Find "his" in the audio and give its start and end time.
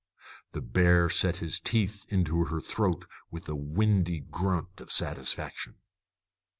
1.37-1.59